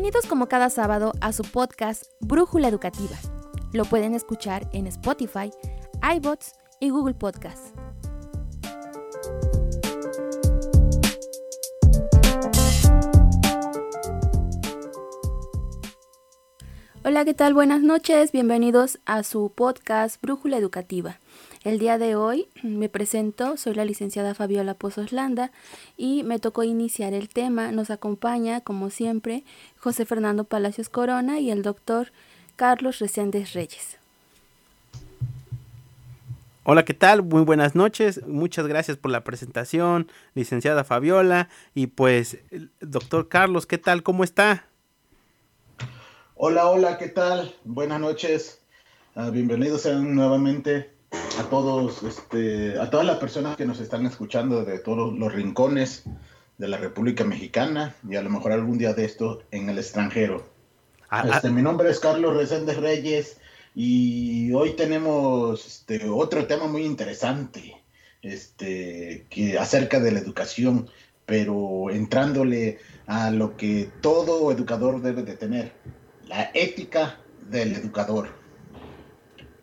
[0.00, 3.18] Bienvenidos como cada sábado a su podcast Brújula Educativa.
[3.74, 5.50] Lo pueden escuchar en Spotify,
[6.16, 7.74] iBots y Google Podcasts.
[17.04, 17.52] Hola, ¿qué tal?
[17.52, 21.20] Buenas noches, bienvenidos a su podcast Brújula Educativa.
[21.62, 25.52] El día de hoy me presento, soy la licenciada Fabiola Pozos Landa
[25.96, 27.70] y me tocó iniciar el tema.
[27.70, 29.44] Nos acompaña, como siempre,
[29.78, 32.12] José Fernando Palacios Corona y el doctor
[32.56, 33.98] Carlos Reséndez Reyes.
[36.64, 37.22] Hola, ¿qué tal?
[37.22, 38.26] Muy buenas noches.
[38.26, 41.48] Muchas gracias por la presentación, licenciada Fabiola.
[41.74, 42.38] Y pues,
[42.80, 44.02] doctor Carlos, ¿qué tal?
[44.02, 44.66] ¿Cómo está?
[46.36, 47.54] Hola, hola, ¿qué tal?
[47.64, 48.62] Buenas noches.
[49.14, 54.64] Ah, bienvenidos sean nuevamente a todos, este, a todas las personas que nos están escuchando
[54.64, 56.04] de todos los rincones
[56.58, 60.46] de la República Mexicana y a lo mejor algún día de esto en el extranjero.
[61.08, 61.36] Ah, ah.
[61.36, 63.38] Este, mi nombre es Carlos Reséndez Reyes
[63.74, 67.82] y hoy tenemos este, otro tema muy interesante
[68.22, 70.88] este, que acerca de la educación,
[71.26, 75.72] pero entrándole a lo que todo educador debe de tener,
[76.26, 78.39] la ética del educador.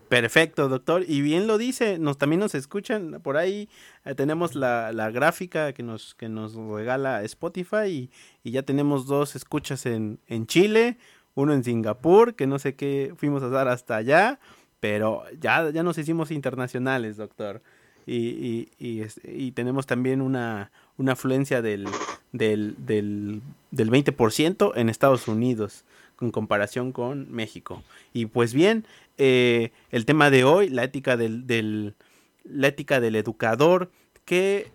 [0.10, 1.04] Perfecto, doctor.
[1.08, 3.68] Y bien lo dice, nos también nos escuchan por ahí.
[4.06, 8.10] Eh, tenemos la, gráfica que nos, que nos regala Spotify
[8.44, 10.98] y, ya tenemos dos escuchas en, en, Chile,
[11.36, 14.40] uno en Singapur, que no sé qué fuimos a dar hasta allá,
[14.80, 17.62] pero ya, ya nos hicimos internacionales, doctor.
[18.06, 21.86] Y, y, y, tenemos también una, una afluencia del,
[22.32, 23.42] del, del,
[23.72, 25.84] del 20% en Estados Unidos
[26.22, 27.84] en comparación con México.
[28.14, 28.86] Y pues bien,
[29.18, 31.96] eh, el tema de hoy, la ética del,
[32.44, 33.92] la ética del educador,
[34.26, 34.72] que,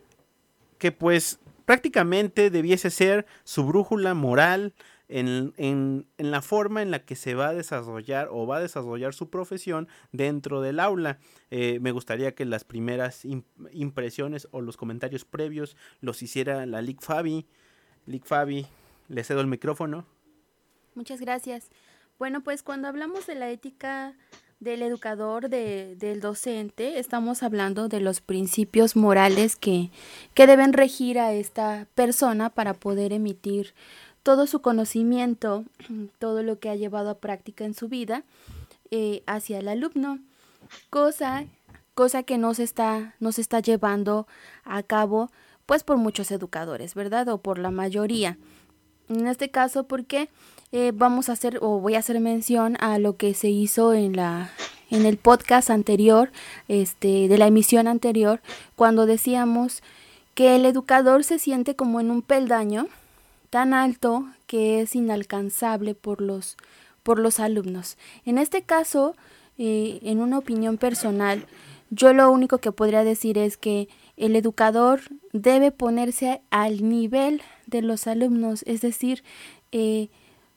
[0.79, 4.75] que pues prácticamente debiese ser su brújula moral
[5.09, 8.61] en, en, en, la forma en la que se va a desarrollar o va a
[8.61, 11.19] desarrollar su profesión dentro del aula.
[11.51, 13.27] Eh, me gustaría que las primeras
[13.73, 17.47] impresiones o los comentarios previos los hiciera la Lic Fabi.
[18.07, 18.67] Lic Fabi,
[19.09, 20.07] le cedo el micrófono.
[20.95, 21.69] Muchas gracias.
[22.19, 24.15] Bueno, pues cuando hablamos de la ética
[24.61, 29.91] del educador, de, del docente, estamos hablando de los principios morales que,
[30.35, 33.75] que deben regir a esta persona para poder emitir
[34.23, 35.65] todo su conocimiento,
[36.19, 38.23] todo lo que ha llevado a práctica en su vida
[38.91, 40.21] eh, hacia el alumno,
[40.91, 41.47] cosa,
[41.95, 44.27] cosa que no se, está, no se está llevando
[44.65, 45.31] a cabo
[45.67, 47.29] pues por muchos educadores, ¿verdad?
[47.29, 48.37] O por la mayoría.
[49.09, 50.29] En este caso, porque
[50.73, 54.17] eh, vamos a hacer o voy a hacer mención a lo que se hizo en
[54.17, 54.51] la
[54.93, 56.31] en el podcast anterior,
[56.69, 58.43] este, de la emisión anterior,
[58.77, 59.83] cuando decíamos
[60.35, 62.89] que el educador se siente como en un peldaño
[63.49, 66.59] tan alto que es inalcanzable por los,
[67.03, 67.97] por los alumnos.
[68.27, 69.17] En este caso,
[69.57, 71.47] eh, en una opinión personal,
[71.89, 73.89] yo lo único que podría decir es que
[74.19, 75.01] el educador
[75.33, 77.41] debe ponerse al nivel
[77.73, 79.25] de los alumnos, es decir,
[79.73, 80.09] eh,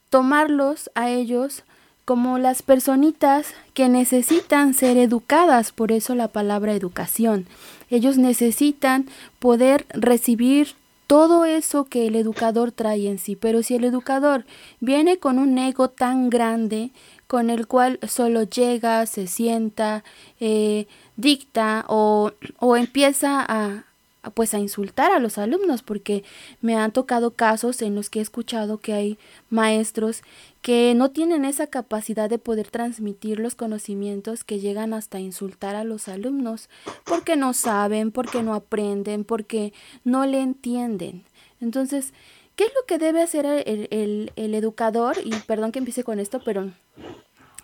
[0.09, 1.64] tomarlos a ellos
[2.06, 7.48] como las personitas que necesitan ser educadas, por eso la palabra educación.
[7.90, 9.08] Ellos necesitan
[9.40, 10.75] poder recibir
[11.08, 14.46] todo eso que el educador trae en sí, pero si el educador
[14.80, 16.92] viene con un ego tan grande,
[17.28, 20.04] con el cual solo llega, se sienta,
[20.40, 23.86] eh, dicta o, o empieza a,
[24.34, 26.24] pues a insultar a los alumnos porque
[26.62, 29.18] me han tocado casos en los que he escuchado que hay
[29.50, 30.22] maestros
[30.62, 35.84] que no tienen esa capacidad de poder transmitir los conocimientos que llegan hasta insultar a
[35.84, 36.69] los alumnos
[37.03, 41.24] porque no saben, porque no aprenden, porque no le entienden.
[41.62, 42.13] Entonces,
[42.56, 45.18] ¿qué es lo que debe hacer el, el, educador?
[45.24, 46.72] Y perdón que empiece con esto, pero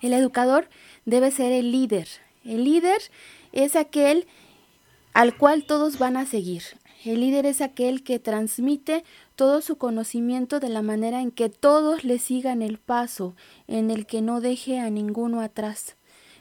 [0.02, 0.68] el educador
[1.06, 2.08] debe ser el líder.
[2.46, 3.02] El líder
[3.52, 4.28] es aquel
[5.14, 6.64] al cual todos van a seguir.
[7.04, 9.04] El líder es aquel que transmite
[9.36, 13.36] todo su conocimiento de la manera en que todos le sigan el paso,
[13.68, 15.96] en el que no deje a ninguno atrás.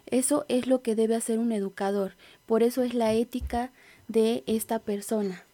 [0.07, 2.17] Eso es lo que debe hacer un educador.
[2.45, 3.71] Por eso es la ética
[4.09, 5.45] de esta persona.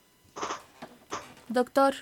[1.49, 1.95] Doctor.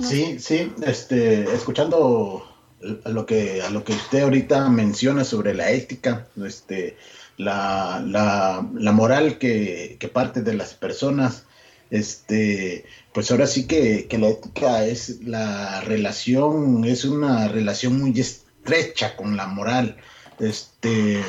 [0.00, 2.44] Sí, sí, este, escuchando
[2.80, 6.96] lo que, a lo que usted ahorita menciona sobre la ética, este,
[7.36, 11.44] la, la, la moral que, que, parte de las personas,
[11.90, 18.18] este, pues ahora sí que, que, la ética es la relación, es una relación muy
[18.18, 19.96] estrecha con la moral.
[20.38, 21.22] Este,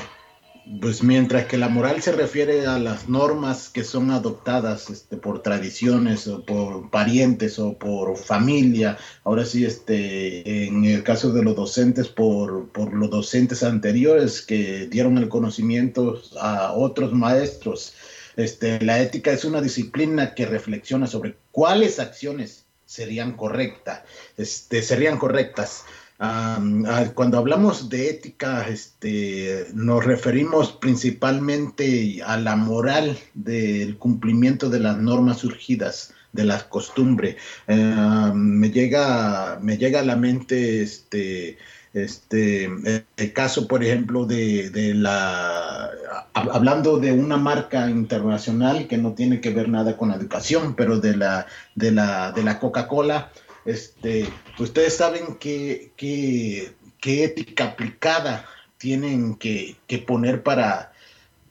[0.82, 5.42] pues mientras que la moral se refiere a las normas que son adoptadas este, por
[5.42, 11.56] tradiciones o por parientes o por familia, ahora sí, este, en el caso de los
[11.56, 17.94] docentes, por, por los docentes anteriores que dieron el conocimiento a otros maestros,
[18.38, 24.04] este, la ética es una disciplina que reflexiona sobre cuáles acciones serían correctas,
[24.38, 25.84] este, serían correctas
[26.18, 34.98] cuando hablamos de ética, este, nos referimos principalmente a la moral del cumplimiento de las
[34.98, 37.38] normas surgidas de la costumbre.
[37.68, 41.58] me, llega, me llega a la mente este,
[41.94, 42.66] este,
[43.18, 45.92] el caso, por ejemplo, de, la,
[46.34, 51.00] hablando de una marca internacional que no tiene que ver nada con la educación, pero
[51.00, 51.46] de la,
[51.76, 53.32] de la, de la Coca-Cola,
[53.66, 54.28] este,
[54.60, 55.92] ustedes saben qué,
[57.02, 58.46] ética aplicada
[58.78, 60.92] tienen que, poner para,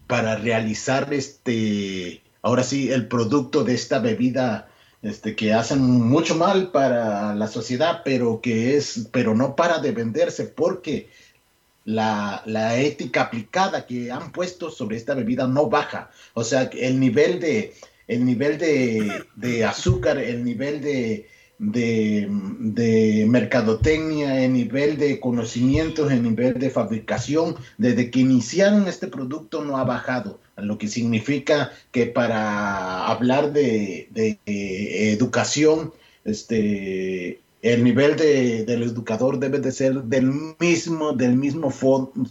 [0.06, 4.69] para realizar este, ahora sí, el producto de esta bebida
[5.00, 9.93] este, que hacen mucho mal para la sociedad, pero que es, pero no para de
[9.93, 11.08] venderse, porque
[11.85, 12.43] la,
[12.76, 16.11] ética aplicada que han puesto sobre esta bebida no baja.
[16.35, 17.75] O sea, el nivel de,
[18.06, 18.58] el nivel
[19.35, 21.26] de azúcar, el nivel de,
[21.62, 29.64] de, mercadotecnia, en nivel de conocimientos, en nivel de fabricación, desde que iniciaron este producto
[29.64, 34.09] no ha bajado, lo que significa que para hablar de,
[34.44, 35.93] educación,
[36.25, 41.73] este, el nivel del educador debe de ser del mismo, del mismo,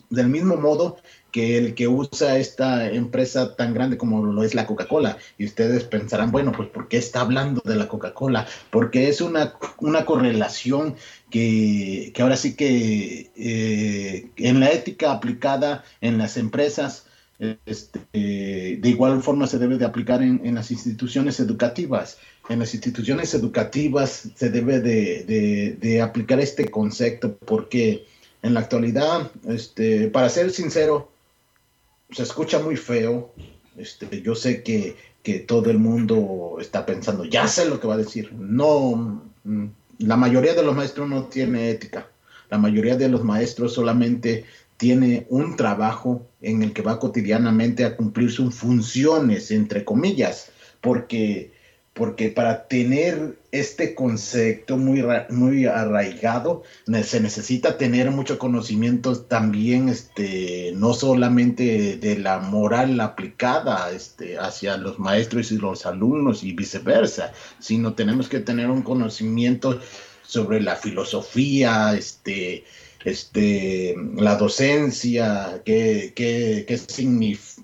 [0.10, 0.98] del mismo modo
[1.32, 5.18] que el que usa esta empresa tan grande como lo es la Coca-Cola.
[5.38, 8.48] Y ustedes pensarán, bueno, pues ¿por qué está hablando de la Coca-Cola?
[8.70, 10.96] Porque es una, una correlación
[11.30, 17.06] que, ahora sí que eh, en la ética aplicada en las empresas,
[17.66, 22.18] este, de igual forma se debe de aplicar en, las instituciones educativas.
[22.50, 28.06] En las instituciones educativas se debe de, de aplicar este concepto porque
[28.44, 31.11] en la actualidad, este, para ser sincero,
[32.12, 33.34] se escucha muy feo.
[33.78, 34.96] Este, yo sé que,
[35.48, 38.34] todo el mundo está pensando, ya sé lo que va a decir.
[38.34, 39.66] No, mm,
[40.00, 42.08] la mayoría de los maestros no tiene ética.
[42.50, 44.46] La mayoría de los maestros solamente
[44.78, 51.52] tiene un trabajo en el que va cotidianamente a cumplir sus funciones, entre comillas, porque
[51.94, 56.64] porque para tener este concepto muy, muy arraigado
[57.04, 64.78] se necesita tener mucho conocimiento también, este, no solamente de la moral aplicada este, hacia
[64.78, 69.80] los maestros y los alumnos y viceversa, sino tenemos que tener un conocimiento
[70.24, 72.64] sobre la filosofía, este,
[73.04, 76.78] este, la docencia, qué, qué, qué,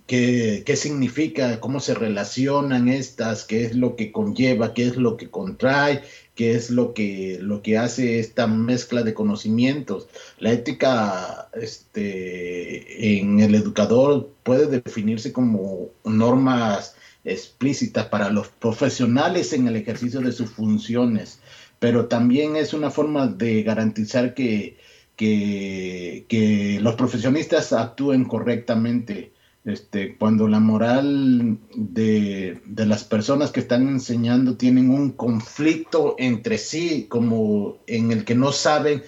[0.07, 5.29] qué, significa, cómo se relacionan estas, qué es lo que conlleva, qué es lo que
[5.29, 6.01] contrae,
[6.35, 10.07] qué es lo que, lo que hace esta mezcla de conocimientos.
[10.39, 16.95] La ética este, en el educador puede definirse como normas
[17.25, 21.39] explícitas para los profesionales en el ejercicio de sus funciones,
[21.79, 24.77] pero también es una forma de garantizar que
[25.17, 29.33] que, los profesionistas actúen correctamente.
[29.67, 37.07] Este, cuando la moral de, las personas que están enseñando tienen un conflicto entre sí,
[37.09, 39.03] como en el que no saben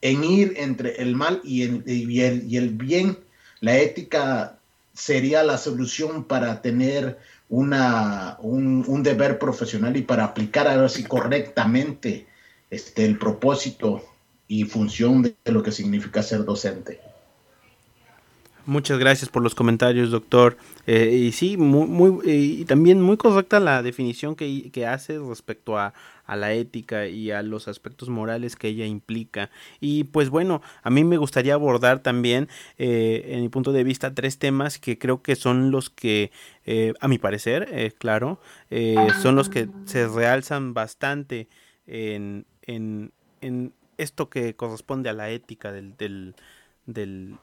[0.00, 3.18] en ir entre el mal y el, y el, bien,
[3.60, 4.58] la ética
[4.94, 7.18] sería la solución para tener
[7.50, 12.26] una, un, deber profesional y para aplicar ahora sí correctamente
[12.70, 14.02] este, el propósito
[14.46, 17.07] y función de lo que significa ser docente.
[18.68, 20.58] Muchas gracias por los comentarios, doctor.
[20.86, 25.78] Eh, y sí, muy, muy y también muy correcta la definición que, que hace respecto
[25.78, 25.94] a,
[26.26, 29.48] a, la ética y a los aspectos morales que ella implica.
[29.80, 34.12] Y pues bueno, a mí me gustaría abordar también, eh, en mi punto de vista,
[34.12, 36.30] tres temas que creo que son los que,
[36.66, 38.38] eh, a mi parecer, claro,
[39.22, 41.48] son los que se realzan bastante
[41.86, 46.34] en, en, en esto que corresponde a la ética del, del,
[46.84, 47.38] del,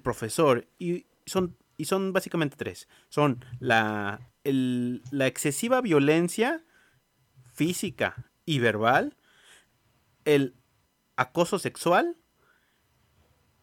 [0.00, 0.66] profesor.
[0.78, 2.88] Y son, y son básicamente tres.
[3.08, 6.62] Son la, la excesiva violencia
[7.54, 9.16] física y verbal,
[10.24, 10.54] el
[11.16, 12.16] acoso sexual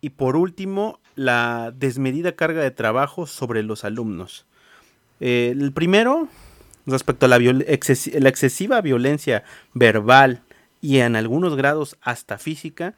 [0.01, 4.46] y por último la desmedida carga de trabajo sobre los alumnos.
[5.20, 6.27] el primero,
[6.86, 10.42] respecto a la, la, excesiva violencia verbal
[10.82, 12.96] y en algunos grados hasta física,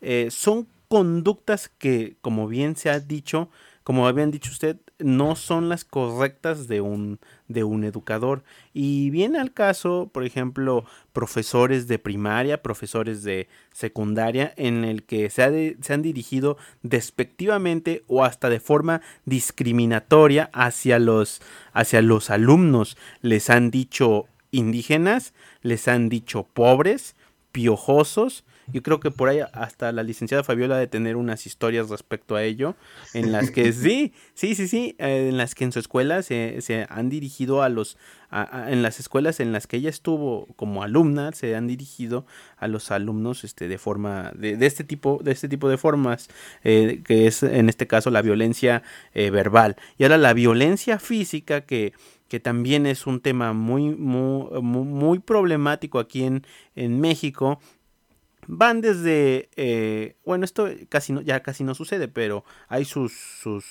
[0.00, 3.50] eh, son conductas que, como bien se ha dicho,
[3.82, 8.44] como habían dicho usted, no son las correctas de un, de un educador.
[8.72, 15.28] Y viene al caso, por ejemplo, profesores de primaria, profesores de secundaria, en el que
[15.30, 22.96] se, se han dirigido despectivamente o hasta de forma discriminatoria hacia los, hacia los alumnos.
[23.20, 27.16] Les han dicho indígenas, les han dicho pobres,
[27.50, 32.36] piojosos, yo creo que por ahí hasta la licenciada Fabiola de tener unas historias respecto
[32.36, 32.76] a ello,
[33.12, 36.60] en las que sí, sí, sí, sí, eh, en las que en su escuela se,
[36.60, 37.98] se han dirigido a los,
[38.32, 42.90] en las escuelas en las que ella estuvo como alumna, se han dirigido a los
[42.90, 46.28] alumnos este, de forma, de, de este tipo, de este tipo de formas,
[46.62, 49.76] eh, que es en este caso la violencia eh, verbal.
[49.98, 51.92] Y ahora la violencia física que
[52.28, 56.44] que también es un tema muy, muy, muy problemático aquí en,
[56.74, 57.60] en México,
[58.46, 63.64] van desde, eh, bueno, esto casi no, ya casi no sucede, pero hay sus, sus,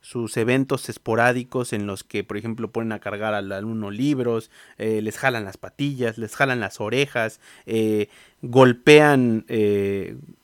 [0.00, 5.02] sus eventos esporádicos en los que, por ejemplo, ponen a cargar al alumno libros, eh,
[5.02, 8.08] les jalan las patillas, les jalan las orejas, eh,
[8.42, 9.44] golpean,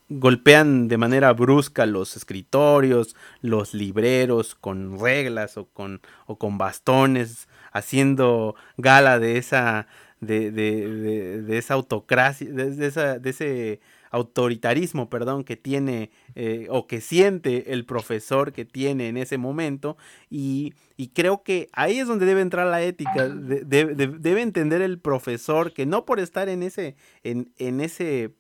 [0.09, 7.49] golpean de manera brusca los escritorios, los libreros con reglas o con, o con bastones,
[7.73, 9.87] haciendo gala de esa
[10.27, 16.87] de, de, de, esa autocracia, de, esa, de ese autoritarismo, perdón, que tiene eh, o
[16.87, 19.97] que siente el profesor que tiene en ese momento
[20.31, 25.73] y, y creo que ahí es donde debe entrar la ética, debe entender el profesor
[25.73, 28.35] que no por estar en ese, en, en ese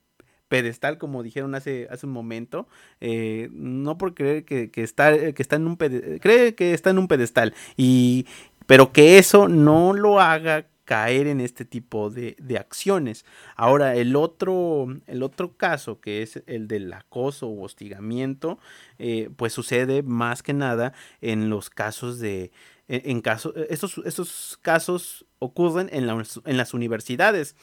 [0.47, 2.69] pedestal, como dijeron hace, hace un momento,
[3.01, 6.91] eh, no por creer que, que, está, que está en un pedestal, cree que está
[6.91, 8.27] en un pedestal, y,
[8.67, 13.25] pero que eso no lo haga caer en este tipo de, acciones.
[13.57, 18.59] Ahora, el otro, el otro caso, que es el del acoso o hostigamiento,
[18.99, 22.53] eh, pues sucede más que nada en los casos de...
[22.87, 26.07] En, casos, estos, casos ocurren en,
[26.45, 27.57] en las universidades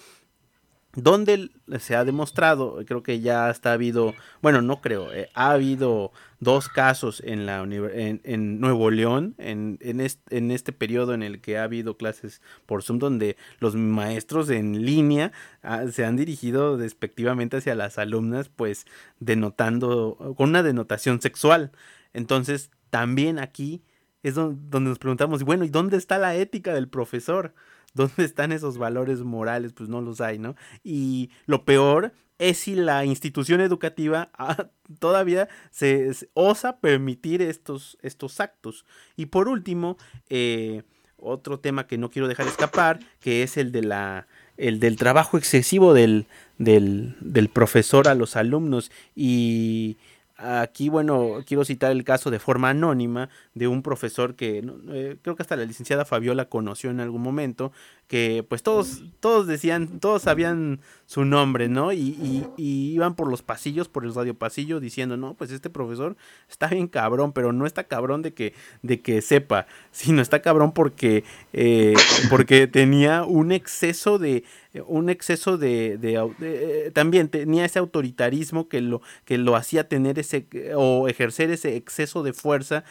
[0.94, 6.12] donde se ha demostrado, creo que ya está habido, bueno, no creo, eh, ha habido
[6.40, 11.40] dos casos en, la en, Nuevo León, en, en, este, en este periodo en el
[11.40, 15.32] que ha habido clases por Zoom, donde los maestros en línea
[15.62, 18.86] ah, se han dirigido despectivamente hacia las alumnas, pues
[19.20, 21.72] denotando, con una denotación sexual.
[22.14, 23.84] Entonces, también aquí
[24.24, 27.54] es donde nos preguntamos, bueno, ¿y dónde está la ética del profesor?
[27.94, 29.74] ¿Dónde están esos valores morales?
[29.74, 30.56] Pues no los hay, ¿no?
[30.84, 34.68] Y lo peor es si la institución educativa ah,
[35.00, 38.86] todavía se, osa permitir estos, estos actos.
[39.16, 39.98] Y por último,
[40.30, 40.84] eh,
[41.18, 45.40] otro tema que no quiero dejar escapar, que es el de la el del trabajo
[45.40, 46.28] excesivo del,
[46.60, 49.98] del, del profesor a los alumnos y
[50.44, 55.36] Aquí, bueno, quiero citar el caso de forma anónima de un profesor que eh, creo
[55.36, 57.72] que hasta la licenciada Fabiola conoció en algún momento,
[58.12, 61.94] que pues todos, todos decían, todos sabían su nombre, ¿no?
[61.94, 66.18] Y, iban por los pasillos, por el radio pasillo, diciendo, no, pues este profesor
[66.50, 70.74] está bien cabrón, pero no está cabrón de que, de que sepa, sino está cabrón
[70.74, 71.94] porque, eh,
[72.30, 74.44] porque tenía un exceso de,
[74.88, 75.98] un exceso de,
[76.42, 81.78] eh, también tenía ese autoritarismo que lo que lo hacía tener ese o ejercer ese
[81.78, 82.84] exceso de fuerza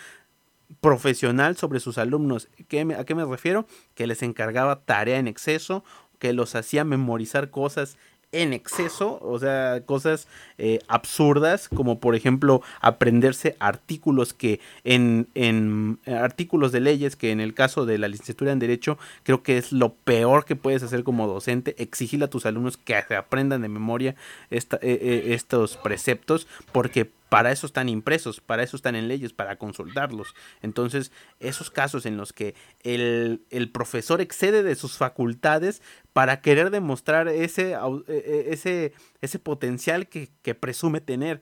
[0.81, 2.49] profesional sobre sus alumnos.
[2.61, 3.67] ¿A qué me refiero?
[3.95, 5.85] Que les encargaba tarea en exceso,
[6.19, 7.97] que los hacía memorizar cosas
[8.33, 15.99] en exceso, o sea, cosas eh, absurdas, como por ejemplo aprenderse artículos que en, en
[16.07, 19.59] eh, artículos de leyes, que en el caso de la licenciatura en Derecho, creo que
[19.59, 23.69] es lo peor que puedes hacer como docente, exigirle a tus alumnos que aprendan de
[23.69, 24.15] memoria
[24.51, 29.57] esta, eh, estos preceptos, porque para eso están impresos, para eso están en leyes, para
[29.57, 30.35] consultarlos.
[30.63, 35.81] Entonces, esos casos en los que el, profesor excede de sus facultades
[36.13, 37.77] para querer demostrar ese, e,
[38.09, 41.41] e, ese, ese potencial que, que presume tener,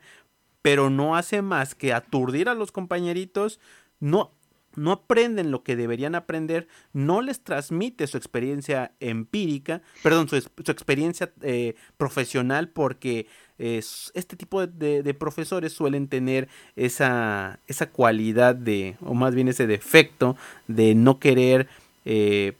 [0.60, 3.58] pero no hace más que aturdir a los compañeritos,
[3.98, 4.37] no
[4.74, 11.32] no aprenden lo que deberían aprender, no les transmite su experiencia empírica, perdón, su, experiencia
[11.42, 13.26] eh, profesional, porque
[13.58, 20.36] este tipo de, profesores suelen tener esa, esa cualidad de, o más bien ese defecto
[20.68, 21.66] de no querer
[22.04, 22.54] eh,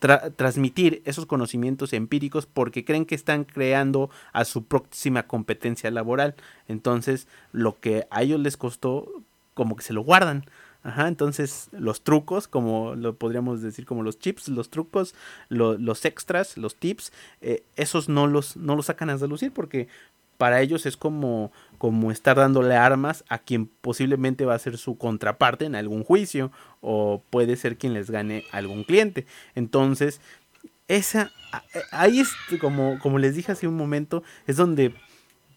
[0.00, 6.34] transmitir esos conocimientos empíricos porque creen que están creando a su próxima competencia laboral.
[6.68, 9.08] Entonces, lo que a ellos les costó,
[9.54, 10.46] como que se lo guardan.
[10.82, 15.14] Ajá, entonces los trucos, como lo podríamos decir como los chips, los trucos,
[15.48, 19.88] los extras, los tips, eh, esos no los, no los sacan a relucir porque
[20.38, 24.96] para ellos es como, como estar dándole armas a quien posiblemente va a ser su
[24.96, 29.26] contraparte en algún juicio o puede ser quien les gane algún cliente.
[29.54, 30.22] Entonces,
[30.88, 31.30] esa,
[31.92, 34.94] ahí es como, como les dije hace un momento, es donde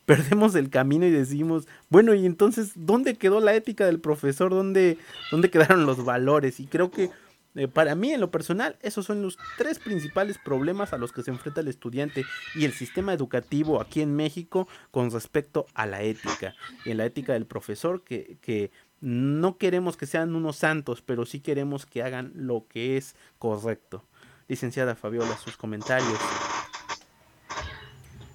[0.06, 4.52] perdemos el camino y decimos, bueno, y entonces, ¿dónde quedó la ética del profesor?
[4.52, 4.98] ¿Dónde,
[5.32, 6.60] dónde quedaron los valores?
[6.60, 7.10] Y creo que
[7.56, 11.22] eh, para mí, en lo personal, esos son los tres principales problemas a los que
[11.22, 16.02] se enfrenta el estudiante y el sistema educativo aquí en México con respecto a la
[16.02, 16.56] ética.
[16.86, 21.26] Y en la ética del profesor, que, que no queremos que sean unos santos, pero
[21.26, 24.04] sí queremos que hagan lo que es correcto.
[24.48, 26.20] Licenciada Fabiola, sus comentarios.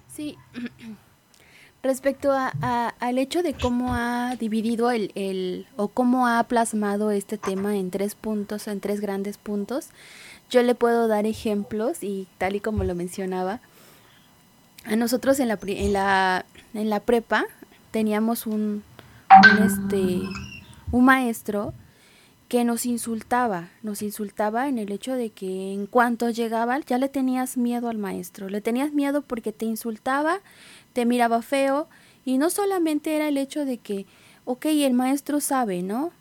[0.07, 0.37] Sí,
[1.81, 2.49] respecto a,
[2.99, 7.89] al hecho de cómo ha dividido el, el, o cómo ha plasmado este tema en
[7.89, 9.89] tres puntos, en tres grandes puntos,
[10.49, 13.61] yo le puedo dar ejemplos y tal y como lo mencionaba,
[14.85, 17.45] a nosotros en la, en la, en la prepa
[17.91, 18.83] teníamos un,
[19.63, 20.21] este,
[20.91, 21.73] un maestro
[22.49, 27.07] que nos insultaba, nos insultaba en el hecho de que en cuanto llegaba ya le
[27.07, 30.39] tenías miedo al maestro, le tenías miedo porque te insultaba,
[30.93, 31.87] te miraba feo
[32.25, 34.07] y no solamente era el hecho de que,
[34.45, 36.11] ok, el maestro sabe, ¿no?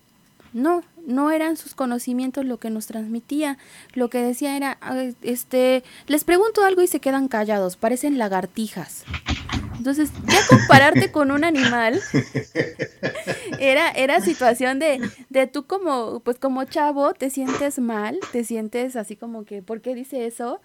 [0.53, 3.57] No, no eran sus conocimientos lo que nos transmitía,
[3.95, 4.79] lo que decía era,
[5.23, 9.05] este, les pregunto algo y se quedan callados, parecen lagartijas.
[9.79, 12.01] Entonces, ya compararte con un animal
[13.59, 18.97] era, era situación de, de tú como, pues como chavo, te sientes mal, te sientes
[18.97, 20.61] así como que, ¿por qué dice eso?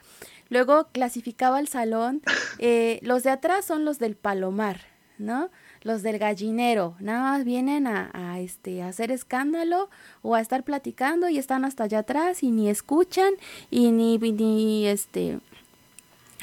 [0.50, 2.22] Luego clasificaba el salón,
[2.60, 4.82] eh, los de atrás son los del palomar,
[5.18, 5.50] ¿no?
[5.84, 9.90] Los del gallinero, nada más vienen a, a, este, a hacer escándalo
[10.22, 13.34] o a estar platicando y están hasta allá atrás y ni escuchan
[13.70, 15.40] y ni, ni este,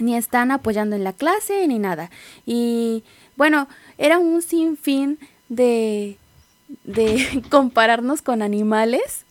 [0.01, 2.11] ni están apoyando en la clase ni nada.
[2.47, 3.05] Y
[3.37, 6.17] bueno, era un sinfín de,
[6.85, 9.25] de compararnos con animales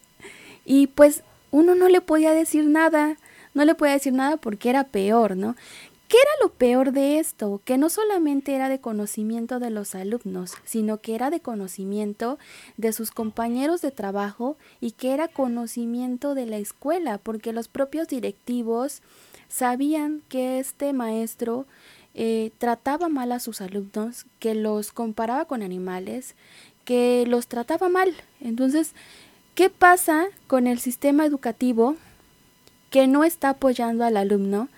[0.65, 3.17] y pues uno no le podía decir nada,
[3.53, 5.55] no le podía decir nada porque era peor, ¿no?
[6.09, 7.61] ¿Qué era lo peor de esto?
[7.65, 12.39] Que no solamente era de conocimiento de los alumnos, sino que era de conocimiento
[12.77, 18.07] de sus compañeros de trabajo y que era conocimiento de la escuela, porque los propios
[18.07, 19.03] directivos
[19.49, 21.65] sabían que este maestro
[22.13, 26.35] eh, trataba mal a sus alumnos, que los comparaba con animales,
[26.85, 28.13] que los trataba mal.
[28.39, 28.93] Entonces,
[29.55, 31.97] ¿qué pasa con el sistema educativo
[32.89, 34.69] que no está apoyando al alumno?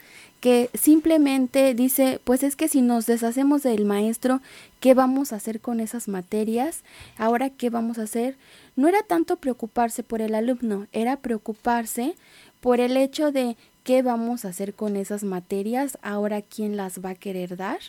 [0.42, 4.42] que simplemente dice, pues es que si nos deshacemos del maestro,
[4.80, 6.84] ¿qué vamos a hacer con esas materias?
[7.16, 8.38] Ahora, ¿qué vamos a hacer?
[8.76, 12.16] No era tanto preocuparse por el alumno, era preocuparse
[12.60, 15.98] por el hecho de ¿Qué vamos a hacer con esas materias?
[16.04, 17.80] Ahora, ¿quién las va a querer dar?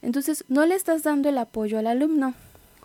[0.00, 2.34] Entonces, no le estás dando el apoyo al alumno.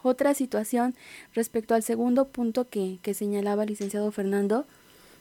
[0.04, 0.96] Otra situación
[1.34, 4.66] respecto al segundo punto que, que señalaba el licenciado Fernando,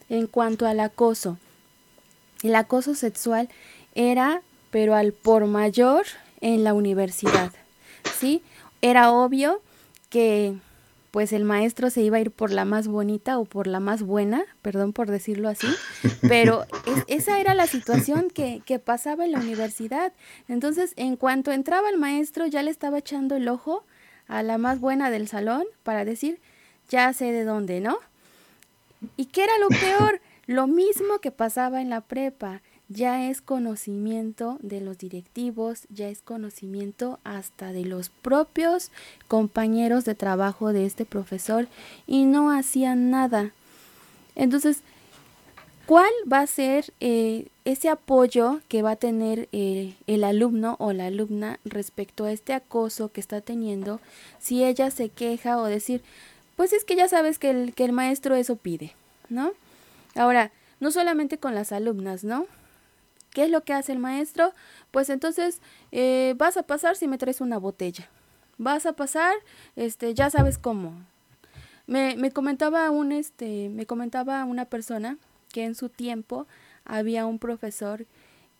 [0.09, 1.37] en cuanto al acoso.
[2.43, 3.47] El acoso sexual
[3.95, 4.41] era,
[4.71, 6.05] pero al por mayor,
[6.41, 7.53] en la universidad.
[8.19, 8.41] ¿Sí?
[8.81, 9.61] Era obvio
[10.09, 10.55] que
[11.11, 14.01] pues el maestro se iba a ir por la más bonita o por la más
[14.01, 15.67] buena, perdón por decirlo así,
[16.21, 16.65] pero
[17.07, 20.13] esa era la situación que, que, pasaba en la universidad.
[20.47, 23.85] Entonces, en cuanto entraba el maestro, ya le estaba echando el ojo
[24.27, 26.39] a la más buena del salón para decir,
[26.87, 27.97] ya sé de dónde, ¿no?
[29.17, 30.21] ¿Y qué era lo peor?
[30.47, 32.61] Lo mismo que pasaba en la prepa
[32.93, 38.91] ya es conocimiento de los directivos, ya es conocimiento hasta de los propios
[39.27, 41.67] compañeros de trabajo de este profesor
[42.05, 43.51] y no hacían nada.
[44.35, 44.81] Entonces,
[45.85, 50.91] ¿cuál va a ser eh, ese apoyo que va a tener eh, el alumno o
[50.91, 54.01] la alumna respecto a este acoso que está teniendo
[54.39, 56.01] si ella se queja o decir,
[56.57, 58.93] pues es que ya sabes que el, que el maestro eso pide,
[59.29, 59.53] ¿no?
[60.15, 60.51] Ahora,
[60.81, 62.47] no solamente con las alumnas, ¿no?
[63.33, 64.53] ¿Qué es lo que hace el maestro?
[64.91, 68.09] Pues entonces eh, vas a pasar si me traes una botella.
[68.57, 69.33] Vas a pasar,
[69.75, 70.93] este, ya sabes cómo.
[71.87, 75.17] Me, me comentaba un, este, me comentaba una persona
[75.51, 76.47] que en su tiempo
[76.85, 78.05] había un profesor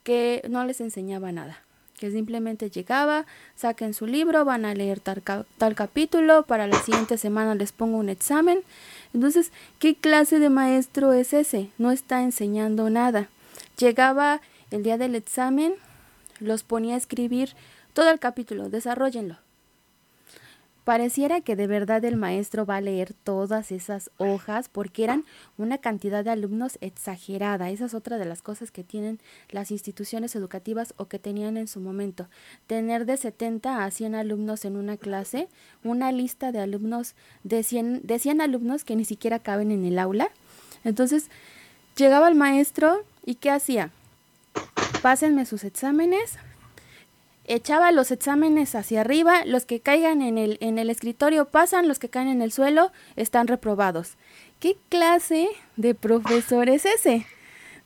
[0.03, 1.61] que no les enseñaba nada,
[1.97, 5.21] que simplemente llegaba, saquen su libro, van a leer tal,
[5.57, 8.61] tal capítulo, para la siguiente semana les pongo un examen.
[9.13, 11.69] Entonces, ¿qué clase de maestro es ese?
[11.77, 13.29] No está enseñando nada.
[13.77, 15.75] Llegaba el día del examen
[16.39, 17.53] los ponía a escribir
[17.93, 19.37] todo el capítulo, desarrollenlo.
[20.83, 25.25] Pareciera que de verdad el maestro va a leer todas esas hojas porque eran
[25.59, 27.69] una cantidad de alumnos exagerada.
[27.69, 29.19] Esa es otra de las cosas que tienen
[29.51, 32.27] las instituciones educativas o que tenían en su momento.
[32.65, 35.49] Tener de 70 a 100 alumnos en una clase,
[35.83, 39.99] una lista de alumnos de 100, de 100 alumnos que ni siquiera caben en el
[39.99, 40.31] aula.
[40.83, 41.29] Entonces,
[41.95, 43.91] llegaba el maestro y ¿qué hacía?
[45.01, 46.37] Pásenme sus exámenes,
[47.45, 51.97] echaba los exámenes hacia arriba, los que caigan en el, en el escritorio pasan, los
[51.97, 54.17] que caen en el suelo están reprobados.
[54.59, 57.25] ¿Qué clase de profesor es ese?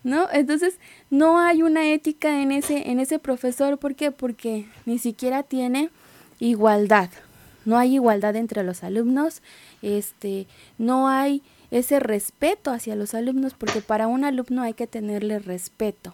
[0.03, 0.27] ¿No?
[0.31, 0.77] Entonces,
[1.09, 4.11] no hay una ética en ese, en ese profesor, ¿por qué?
[4.11, 5.89] Porque ni siquiera tiene
[6.39, 7.09] igualdad.
[7.63, 9.41] No hay igualdad entre los alumnos,
[9.81, 10.47] este,
[10.77, 16.13] no hay ese respeto hacia los alumnos, porque para un alumno hay que tenerle respeto.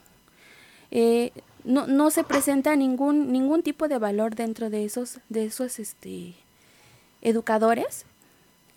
[0.92, 1.32] Eh,
[1.64, 6.34] no, no se presenta ningún, ningún tipo de valor dentro de esos, de esos este,
[7.22, 8.06] educadores,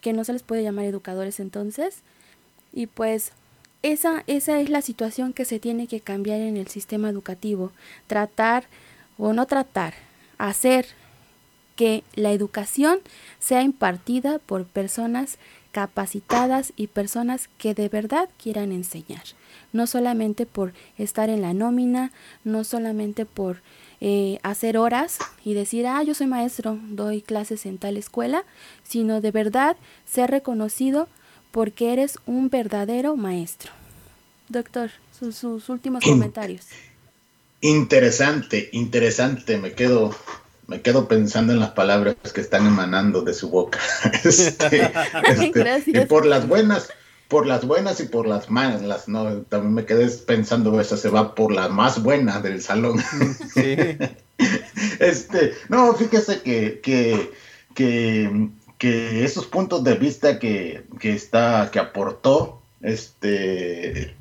[0.01, 1.99] que no se les puede llamar educadores entonces,
[2.73, 3.33] y pues
[3.83, 7.73] esa, esa es la situación que se tiene que cambiar en el sistema educativo,
[8.07, 8.65] tratar
[9.19, 9.95] o no tratar,
[10.39, 10.87] hacer
[11.77, 13.01] que la educación
[13.39, 15.39] sea impartida por personas
[15.75, 19.25] capacitadas y personas que de verdad quieran enseñar
[19.75, 22.13] no solamente por estar en la nómina,
[22.45, 23.61] no solamente por
[24.01, 28.45] eh, hacer horas y decir, ah, yo soy maestro, doy clases en tal escuela,
[28.85, 31.09] sino de verdad ser reconocido
[31.51, 33.73] porque eres un verdadero maestro.
[34.49, 36.67] Doctor, sus, últimos comentarios.
[37.61, 40.15] Interesante, interesante, me quedo
[40.67, 43.81] me quedo pensando en las palabras que están emanando de su boca.
[44.25, 44.93] Este,
[45.29, 46.89] este, y por las buenas,
[47.29, 49.43] por las buenas y por las malas, ¿no?
[49.43, 52.99] También me quedé pensando, esa se va por la más buena del salón.
[53.53, 53.77] Sí.
[54.99, 57.33] este, no, fíjese que, que,
[57.75, 64.15] que, que, esos puntos de vista que, que está, que aportó, este,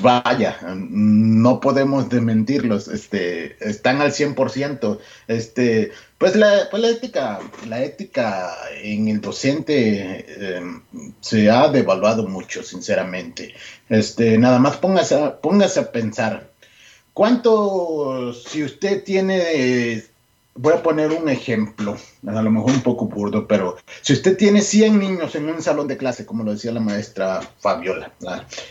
[0.00, 7.82] vaya, no podemos desmentirlos, este, están al 100%, este, pues la, pues la ética, la
[7.82, 8.52] ética
[8.82, 10.82] en el docente em,
[11.20, 13.54] se ha devaluado mucho, sinceramente,
[13.88, 16.50] este, nada más póngase, póngase a pensar,
[17.12, 20.09] ¿cuánto, si usted tiene
[20.60, 21.96] voy a poner un ejemplo,
[22.26, 25.88] a lo mejor un poco burdo, pero si usted tiene 100 niños en un salón
[25.88, 28.12] de clase, como lo decía la maestra Fabiola,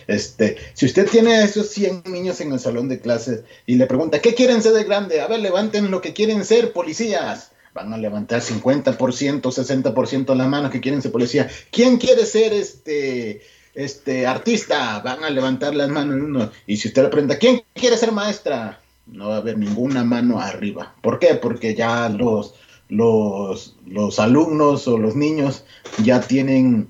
[0.06, 4.20] este, si usted tiene esos 100 niños en el salón de clase y le pregunta,
[4.20, 5.22] ¿qué quieren ser de grande?
[5.22, 7.52] A ver, levanten lo que quieren ser, policías.
[7.74, 11.50] Van a levantar 50%, 60% la mano que quieren ser policía.
[11.72, 13.42] ¿Quién quiere ser este,
[13.74, 15.00] este artista?
[15.00, 16.50] Van a levantar las manos.
[16.68, 18.80] Y si usted le pregunta, ¿quién quiere ser maestra?
[19.12, 20.96] No va a haber ninguna mano arriba.
[21.02, 21.36] ¿Por qué?
[21.36, 22.56] Porque ya los,
[22.88, 25.64] los, los alumnos o los niños
[26.04, 26.88] ya tienen,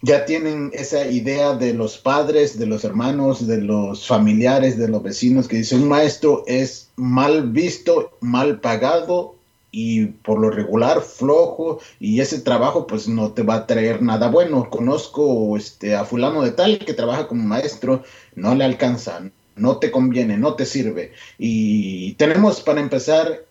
[0.00, 5.02] ya tienen esa idea de los padres, de los hermanos, de los familiares, de los
[5.02, 9.36] vecinos, que dicen un maestro es mal visto, mal pagado
[9.74, 14.28] y por lo regular flojo y ese trabajo pues no te va a traer nada
[14.28, 14.68] bueno.
[14.70, 18.04] Conozco este, a fulano de tal que trabaja como maestro,
[18.36, 21.12] no le alcanza, no te conviene, no te sirve.
[21.38, 23.44] Y tenemos para empezar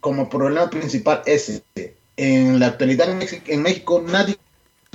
[0.00, 1.62] como problema principal ese.
[2.16, 3.08] En la actualidad
[3.46, 4.36] en México, nadie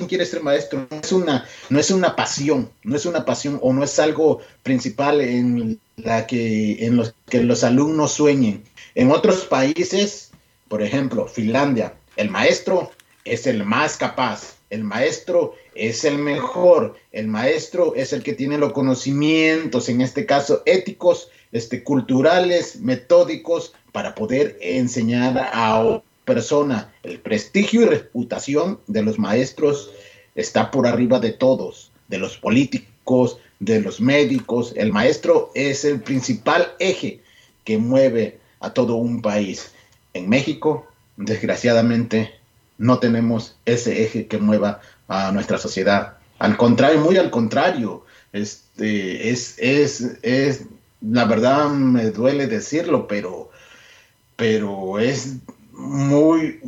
[0.08, 3.73] quiere ser maestro, no es una, no es una pasión, no es una pasión o
[3.73, 8.63] no es algo principal en la que en los que los alumnos sueñen.
[8.95, 10.32] En otros países,
[10.67, 12.91] por ejemplo, Finlandia, el maestro
[13.25, 18.58] es el más capaz, el maestro es el mejor, el maestro es el que tiene
[18.58, 26.94] los conocimientos, en este caso éticos, este, culturales, metódicos, para poder enseñar a persona.
[27.02, 29.89] El prestigio y reputación de los maestros
[30.36, 34.74] está por arriba de todos, de los políticos, de los médicos.
[34.76, 37.22] El maestro es el principal eje
[37.63, 39.72] que mueve a todo un país.
[40.13, 40.86] En México,
[41.18, 42.32] desgraciadamente,
[42.78, 46.13] no tenemos ese eje que mueva a nuestra sociedad.
[46.38, 50.62] Al contrario, muy al contrario, este, es, es, es,
[51.02, 53.52] la verdad me duele decirlo, pero,
[54.38, 55.36] pero es
[55.74, 56.62] muy,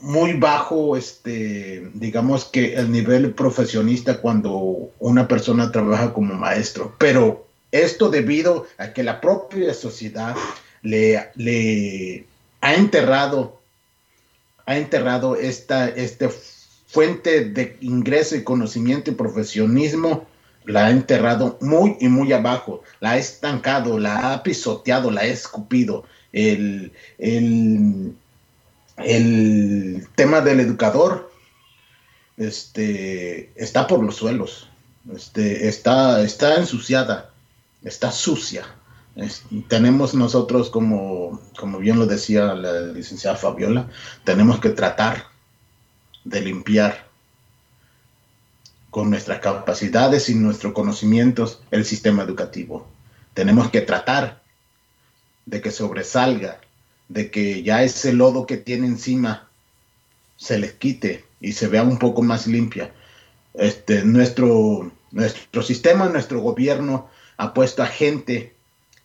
[0.00, 6.94] muy bajo, este, digamos que el nivel profesionista cuando una persona trabaja como maestro.
[6.98, 10.36] Pero esto debido a que la propia sociedad
[10.82, 12.24] le, le
[12.60, 13.58] ha enterrado
[14.66, 16.28] ha enterrado esta este
[16.88, 20.26] fuente de ingreso y conocimiento y profesionismo,
[20.64, 25.26] la ha enterrado muy y muy abajo, la ha estancado, la ha pisoteado, la ha
[25.26, 26.04] escupido.
[26.32, 28.14] El, el
[30.14, 31.30] tema del educador
[32.36, 34.68] este, está por los suelos,
[35.14, 37.30] este, está, está ensuciada,
[37.82, 38.66] está sucia.
[39.68, 43.88] tenemos nosotros, como, como bien lo decía la licenciada Fabiola,
[44.24, 45.37] tenemos que tratar
[46.28, 47.08] de limpiar
[48.90, 52.86] con nuestras capacidades y nuestros conocimientos el sistema educativo.
[53.34, 54.42] Tenemos que tratar
[55.46, 56.60] de que sobresalga,
[57.08, 59.48] de que ya ese lodo que tiene encima
[60.36, 62.92] se les quite y se vea un poco más limpia.
[63.54, 68.54] Este, nuestro, nuestro sistema, nuestro gobierno ha puesto a gente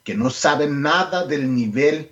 [0.03, 2.12] que no sabe nada del nivel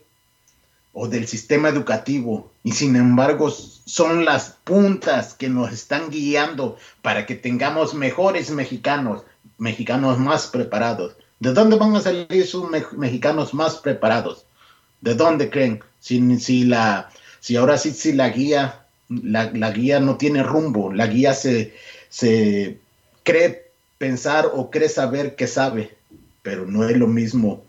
[0.93, 7.25] o del sistema educativo y sin embargo son las puntas que nos están guiando para
[7.25, 9.23] que tengamos mejores mexicanos,
[9.57, 11.15] mexicanos más preparados.
[11.39, 14.45] ¿De dónde van a salir esos mexicanos más preparados?
[14.99, 15.81] ¿De dónde creen?
[15.99, 20.93] Si, si, la, si ahora sí, si la guía, la, la guía no tiene rumbo,
[20.93, 21.73] la guía se,
[22.09, 22.77] se
[23.23, 25.95] cree pensar o cree saber que sabe,
[26.43, 27.63] pero no es lo mismo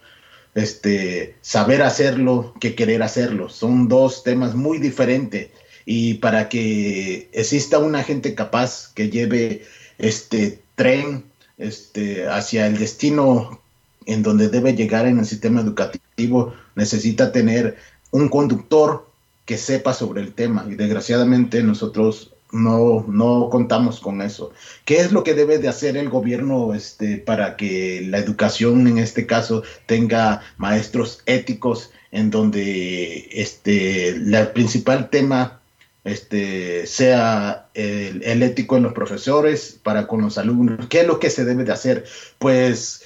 [0.54, 3.48] este, saber hacerlo que querer hacerlo.
[3.48, 5.50] Son dos temas muy diferentes.
[5.84, 9.62] Y para que exista una gente capaz que lleve
[9.98, 11.24] este tren
[11.58, 13.60] este, hacia el destino
[14.06, 17.76] en donde debe llegar en el sistema educativo, necesita tener
[18.10, 19.08] un conductor
[19.44, 20.66] que sepa sobre el tema.
[20.68, 24.52] Y desgraciadamente nosotros no, no contamos con eso.
[24.84, 28.98] ¿Qué es lo que debe de hacer el gobierno este, para que la educación en
[28.98, 35.60] este caso tenga maestros éticos en donde este, el principal tema
[36.04, 40.86] este, sea el, ético en los profesores para con los alumnos?
[40.88, 42.04] ¿Qué es lo que se debe de hacer?
[42.38, 43.02] Pues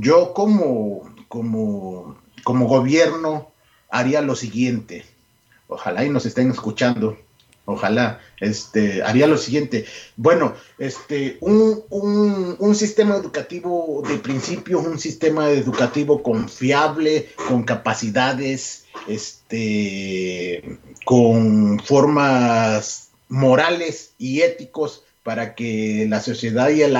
[0.00, 3.52] yo como, como, como gobierno
[3.88, 5.04] haría lo siguiente.
[5.68, 7.16] Ojalá y nos estén escuchando
[7.72, 9.84] ojalá, este, haría lo siguiente.
[10.16, 20.78] Bueno, este, un, un, sistema educativo de principio, un sistema educativo confiable, con capacidades, este,
[21.04, 26.96] con formas morales y éticos para que la sociedad y el,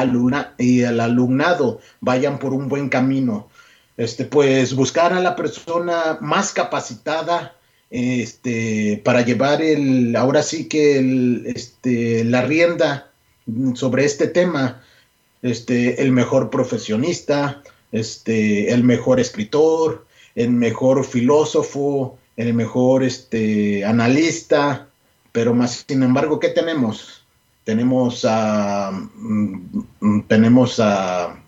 [0.58, 3.48] y el alumnado vayan por un buen camino.
[3.96, 7.56] Este, pues buscar a la persona más capacitada,
[7.90, 13.10] este, para llevar el, ahora sí que el, este, la rienda
[13.74, 14.82] sobre este tema,
[15.42, 24.88] este, el mejor profesionista, este, el mejor escritor, el mejor filósofo, el mejor este, analista,
[25.32, 27.24] pero más sin embargo, ¿qué tenemos?
[27.64, 31.42] Tenemos a, mm, tenemos a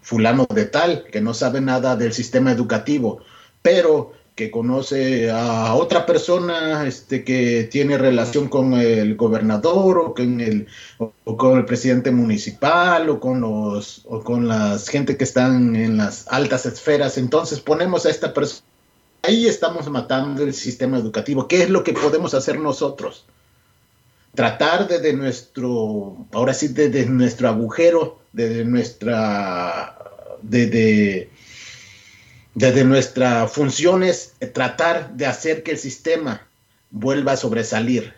[0.00, 3.20] fulano de tal que no sabe nada del sistema educativo,
[3.62, 10.40] pero que conoce a otra persona este, que tiene relación con el gobernador o con
[10.40, 15.74] el, o con el presidente municipal o con los o con las gente que están
[15.74, 17.18] en las altas esferas.
[17.18, 18.62] Entonces ponemos a esta persona.
[19.24, 21.48] Ahí estamos matando el sistema educativo.
[21.48, 23.24] ¿Qué es lo que podemos hacer nosotros?
[24.36, 29.98] Tratar desde nuestro, ahora sí, desde nuestro agujero, desde nuestra,
[30.42, 31.28] desde
[32.58, 36.48] desde nuestra función es tratar de hacer que el sistema
[36.90, 38.14] vuelva a sobresalir.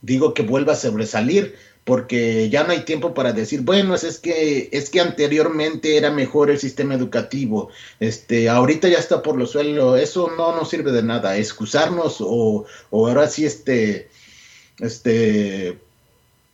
[0.00, 4.68] Digo que vuelva a sobresalir porque ya no hay tiempo para decir, bueno, es, que
[4.72, 10.00] es que anteriormente era mejor el sistema educativo, este, ahorita ya está por los suelos,
[10.00, 14.08] eso no nos sirve de nada, excusarnos o, o ahora sí este,
[14.78, 15.78] este,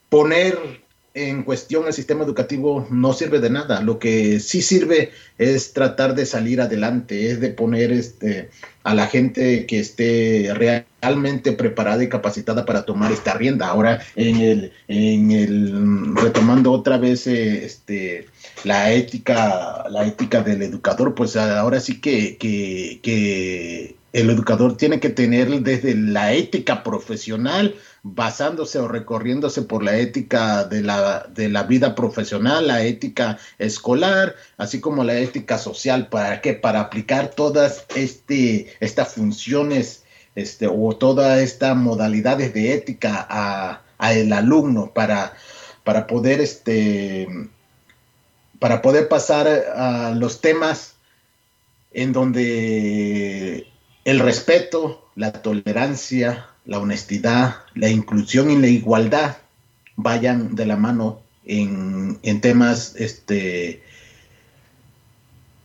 [0.08, 0.80] poner
[1.14, 3.80] en cuestión el sistema educativo no sirve de nada.
[3.80, 8.50] Lo que sí sirve es tratar de salir adelante, es de poner este,
[8.84, 13.68] a la gente que esté realmente preparada y capacitada para tomar esta rienda.
[13.68, 14.70] Ahora, en
[15.32, 18.26] el, retomando otra vez eh, este,
[18.64, 19.84] la ética,
[20.44, 22.38] del educador, pues ahora sí que
[24.12, 30.64] el educador tiene que tener desde la ética profesional, basándose o recorriéndose por la ética
[30.64, 36.40] de la, de la vida profesional, la ética escolar, así como la ética social, ¿para
[36.40, 36.54] qué?
[36.54, 43.82] Para aplicar todas este, estas funciones este, o todas estas modalidades de ética a,
[44.12, 45.34] el alumno para,
[45.84, 47.28] para poder este,
[48.58, 50.94] para poder pasar a los temas
[51.92, 53.66] en donde
[54.04, 59.38] el respeto, la tolerancia, la honestidad, la inclusión y la igualdad
[59.96, 63.82] vayan de la mano en, temas este,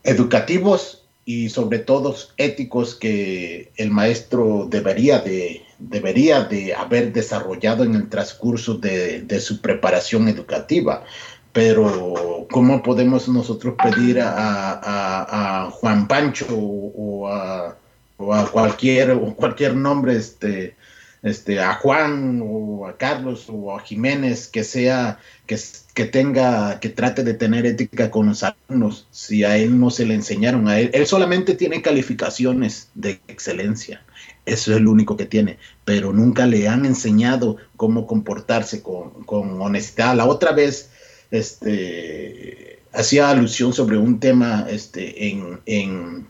[0.03, 7.95] educativos y sobre todo éticos que el maestro debería de, debería de haber desarrollado en
[7.95, 11.03] el transcurso de, su preparación educativa.
[11.51, 17.77] Pero, ¿cómo podemos nosotros pedir a, Juan Pancho o a,
[18.17, 20.75] cualquier, o cualquier nombre, este,
[21.21, 25.57] este, a Juan o a Carlos o a Jiménez que sea, que,
[25.93, 30.05] que tenga, que trate de tener ética con los alumnos, si a él no se
[30.05, 34.03] le enseñaron a él, él solamente tiene calificaciones de excelencia,
[34.45, 39.59] eso es lo único que tiene, pero nunca le han enseñado cómo comportarse con, con
[39.59, 40.15] honestidad.
[40.15, 40.91] La otra vez,
[41.31, 46.27] este, hacía alusión sobre un tema, este, en, en,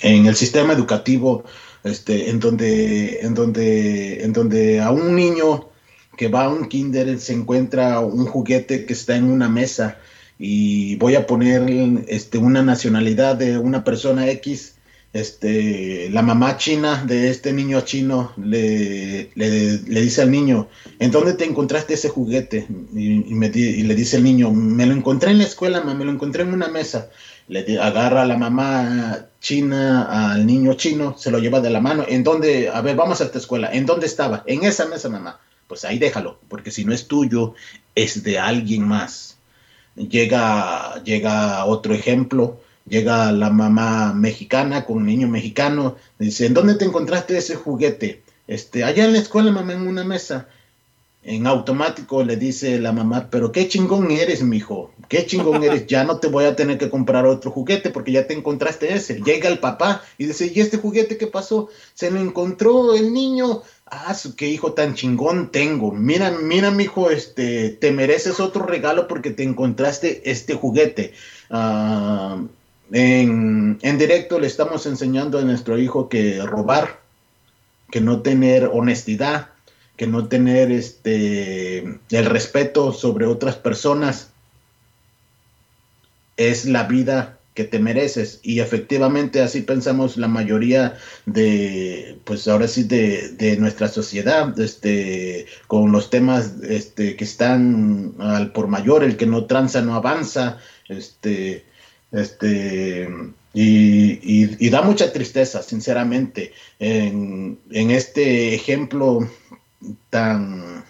[0.00, 1.44] en el sistema educativo,
[1.84, 5.68] este, en donde, en donde, en donde a un niño
[6.16, 9.98] que va a un kinder se encuentra un juguete que está en una mesa
[10.38, 11.64] y voy a poner
[12.08, 14.74] este, una nacionalidad de una persona X,
[15.12, 21.34] este, la mamá china de este niño chino le, le, dice al niño, ¿en dónde
[21.34, 22.66] te encontraste ese juguete?
[22.94, 26.42] Y, y, le dice el niño, me lo encontré en la escuela, me lo encontré
[26.42, 27.08] en una mesa
[27.48, 32.04] le agarra a la mamá china al niño chino, se lo lleva de la mano.
[32.06, 32.68] ¿En dónde?
[32.68, 33.70] A ver, vamos a esta escuela.
[33.72, 34.42] ¿En dónde estaba?
[34.46, 35.40] En esa mesa, mamá.
[35.66, 37.54] Pues ahí déjalo, porque si no es tuyo,
[37.94, 39.38] es de alguien más.
[39.96, 42.60] Llega, llega otro ejemplo.
[42.88, 45.96] Llega la mamá mexicana con un niño mexicano.
[46.18, 48.22] Dice, ¿en dónde te encontraste ese juguete?
[48.46, 50.48] Este, allá en la escuela, mamá, en una mesa
[51.28, 56.04] en automático le dice la mamá, pero qué chingón eres, mijo, qué chingón eres, ya
[56.04, 59.20] no te voy a tener que comprar otro juguete porque ya te encontraste ese.
[59.20, 61.68] Llega el papá y dice, ¿y este juguete qué pasó?
[61.92, 63.60] Se lo encontró el niño.
[63.84, 65.92] Ah, qué hijo tan chingón tengo.
[65.92, 71.12] Mira, mira, mijo, este, te mereces otro regalo porque te encontraste este juguete.
[71.50, 72.38] Ah,
[72.90, 77.00] en, en directo le estamos enseñando a nuestro hijo que robar,
[77.90, 79.50] que no tener honestidad,
[79.98, 81.78] que no tener este
[82.10, 84.30] el respeto sobre otras personas
[86.36, 88.38] es la vida que te mereces.
[88.44, 95.90] Y efectivamente así pensamos la mayoría de pues ahora sí de, nuestra sociedad este con
[95.90, 100.58] los temas este que están al por mayor el que no tranza no avanza
[100.88, 101.64] este
[102.12, 103.08] este
[103.52, 106.52] y, y, da mucha tristeza sinceramente.
[106.78, 109.28] En, en este ejemplo
[110.10, 110.84] tan,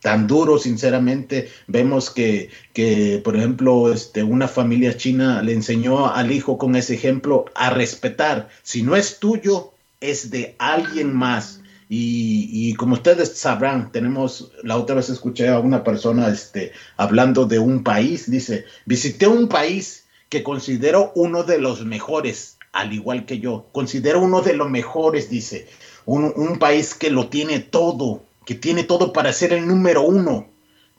[0.00, 1.48] tan duro, sinceramente.
[1.66, 6.94] Vemos que, que, por ejemplo, este, una familia china le enseñó al hijo con ese
[6.94, 8.48] ejemplo a respetar.
[8.62, 11.60] Si no es tuyo, es de alguien más.
[11.88, 17.44] Y, y, como ustedes sabrán, tenemos, la otra vez escuché a una persona este, hablando
[17.44, 23.26] de un país, dice, visité un país que considero uno de los mejores, al igual
[23.26, 25.68] que yo, considero uno de los mejores, dice,
[26.06, 30.46] un, país que lo tiene todo, que tiene todo para ser el número uno,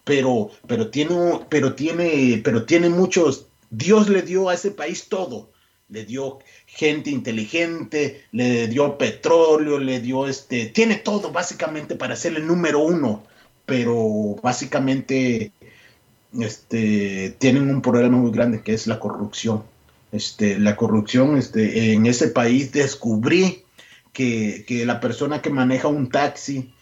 [0.03, 1.15] pero, pero tiene,
[1.49, 5.49] pero tiene, pero tiene muchos, Dios le dio a ese país todo,
[5.89, 12.35] le dio gente inteligente, le dio petróleo, le dio este, tiene todo básicamente para ser
[12.35, 13.23] el número uno,
[13.65, 15.51] pero básicamente
[16.39, 19.63] este, tienen un problema muy grande que es la corrupción.
[20.11, 23.64] Este, la corrupción este, en ese país descubrí
[24.15, 26.73] que, la persona que maneja un taxi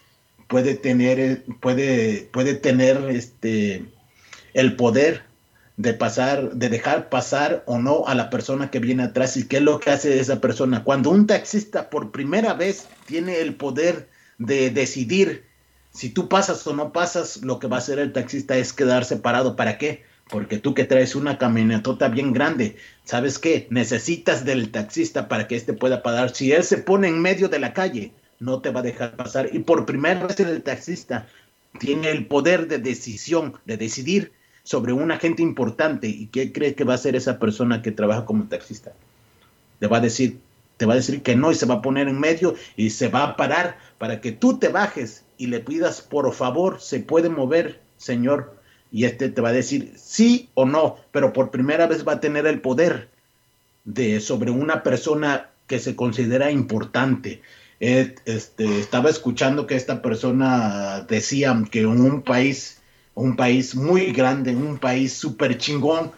[0.48, 3.84] puede tener, puede, puede tener este,
[4.54, 5.24] el poder
[5.76, 9.36] de pasar, de dejar pasar o no a la persona que viene atrás.
[9.36, 10.84] ¿Y qué es lo que hace esa persona?
[10.84, 15.44] Cuando un taxista por primera vez tiene el poder de decidir
[15.90, 19.16] si tú pasas o no pasas, lo que va a hacer el taxista es quedarse
[19.16, 19.54] parado.
[19.54, 20.04] ¿Para qué?
[20.28, 23.66] Porque tú que traes una camionetota bien grande, ¿sabes qué?
[23.70, 26.34] Necesitas del taxista para que éste pueda pagar.
[26.34, 29.50] Si él se pone en medio de la calle, no te va a dejar pasar.
[29.52, 31.26] Y por primera vez el taxista
[31.78, 34.32] tiene el poder de decisión, de decidir
[34.62, 36.08] sobre un agente importante.
[36.08, 38.92] ¿Y qué cree que va a hacer esa persona que trabaja como taxista?
[39.80, 40.38] Le va a decir,
[40.76, 43.08] te va a decir que no y se va a poner en medio y se
[43.08, 47.28] va a parar para que tú te bajes y le pidas, por favor, se puede
[47.28, 48.56] mover, señor,
[48.94, 52.20] y este te va a decir sí o no, pero por primera vez va a
[52.20, 53.08] tener el poder
[53.82, 57.42] de sobre una persona que se considera importante.
[57.80, 62.80] este, estaba escuchando que esta persona decía que un país,
[63.16, 66.12] un país muy grande, un país súper chingón,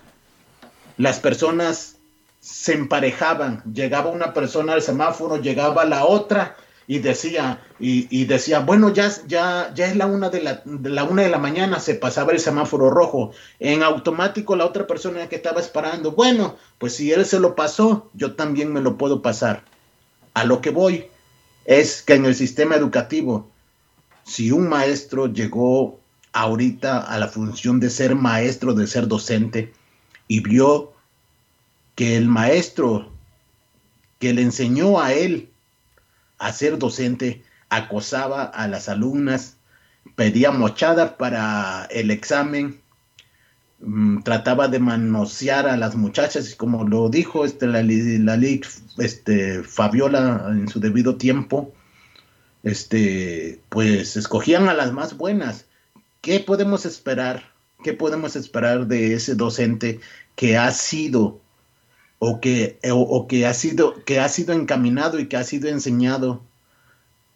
[0.99, 1.97] las personas
[2.41, 3.63] se emparejaban.
[3.73, 6.57] Llegaba una persona al semáforo, llegaba la otra
[6.89, 11.03] y decía, y, decía, bueno, ya, ya, ya es la una de la, de la
[11.05, 13.33] una de la mañana, se pasaba el semáforo rojo.
[13.59, 18.11] En automático la otra persona que estaba esperando, bueno, pues si él se lo pasó,
[18.15, 19.65] yo también me lo puedo pasar.
[20.35, 21.07] A lo que voy,
[21.65, 23.51] es que en el sistema educativo,
[24.23, 25.99] si un maestro llegó
[26.33, 29.73] ahorita a la función de ser maestro, de ser docente,
[30.29, 30.93] y vio
[31.97, 33.11] que el maestro
[34.21, 35.51] que le enseñó a él
[36.39, 39.57] a ser docente acosaba a las alumnas,
[40.15, 42.81] pedía mochada para el examen,
[43.81, 48.41] mm, trataba de manosear a las muchachas y como lo dijo este, la, la,
[48.99, 51.73] este, Fabiola en su debido tiempo,
[52.63, 55.67] este, pues escogían a las más buenas.
[56.21, 57.53] ¿Qué podemos esperar?
[57.85, 60.01] ¿Qué podemos esperar de ese docente
[60.35, 61.41] que ha sido
[62.19, 66.43] o que, o, que, ha sido, que ha sido encaminado y que ha sido enseñado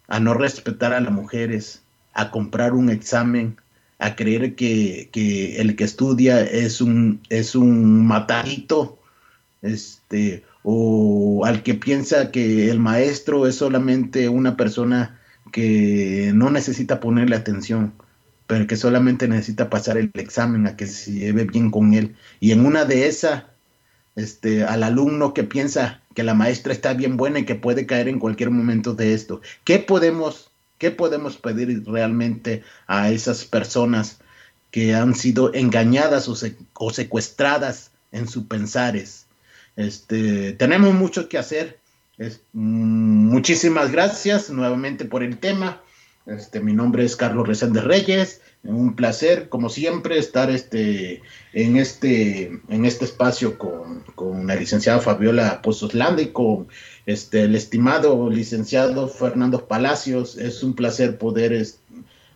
[0.07, 3.57] a no respetar a las mujeres, a comprar un examen,
[3.99, 5.09] a creer que,
[5.59, 8.99] el que estudia es un, es un matadito,
[9.61, 15.19] este, o al que piensa que el maestro es solamente una persona
[15.51, 17.93] que no necesita ponerle atención,
[18.47, 22.15] pero que solamente necesita pasar el examen a que se lleve bien con él.
[22.39, 23.43] Y en una de esas
[24.15, 28.07] este, al alumno que piensa que la maestra está bien buena y que puede caer
[28.07, 29.41] en cualquier momento de esto.
[29.63, 34.19] ¿Qué podemos, qué podemos pedir realmente a esas personas
[34.71, 39.27] que han sido engañadas o, secuestradas en sus pensares?
[39.75, 41.79] Este, tenemos mucho que hacer.
[42.53, 45.81] Mm, muchísimas gracias nuevamente por el tema.
[46.25, 48.41] Este, mi nombre es Carlos de Reyes.
[48.63, 54.99] Un placer, como siempre, estar este, en, este, en este espacio con, con la licenciada
[54.99, 56.67] Fabiola Pozos Landa y con
[57.07, 60.37] este, el estimado licenciado Fernando Palacios.
[60.37, 61.53] Es un placer poder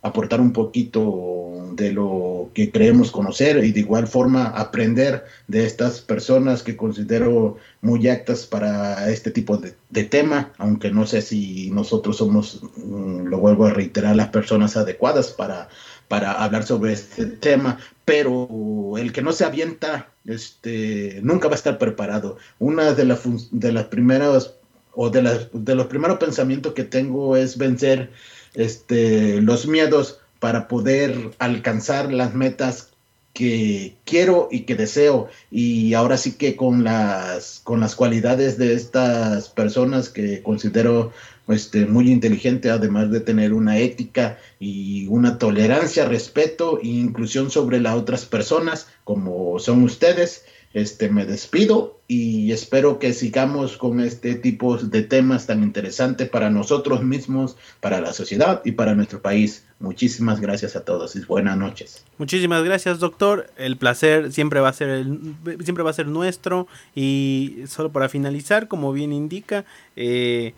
[0.06, 6.00] aportar un poquito de lo que creemos conocer y de igual forma aprender de estas
[6.00, 11.70] personas que considero muy actas para este tipo de, de tema, aunque no sé si
[11.72, 15.68] nosotros somos, mm, lo vuelvo a reiterar, las personas adecuadas para
[16.08, 21.58] para hablar sobre este tema, pero el que no se avienta este, nunca va a
[21.58, 22.38] estar preparado.
[22.60, 24.54] Una de, las de las primeras
[24.92, 28.12] o de, las, de los primeros pensamientos que tengo es vencer
[28.56, 32.90] este, los miedos para poder alcanzar las metas
[33.34, 38.74] que quiero y que deseo y ahora sí que con las con las cualidades de
[38.74, 41.12] estas personas que considero
[41.48, 47.80] este, muy inteligente, además de tener una ética y una tolerancia, respeto e inclusión sobre
[47.80, 50.46] las otras personas, como son ustedes.
[50.76, 56.50] Este, me despido y espero que sigamos con este tipo de temas tan interesantes para
[56.50, 59.66] nosotros mismos, para la sociedad y para nuestro país.
[59.80, 62.04] Muchísimas gracias a todos y buenas noches.
[62.18, 63.50] Muchísimas gracias, doctor.
[63.56, 65.32] El placer siempre va a ser el,
[65.64, 69.64] siempre va a ser nuestro y solo para finalizar, como bien indica,
[69.96, 70.54] eh,